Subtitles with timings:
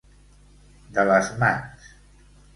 [0.95, 1.87] De les mans.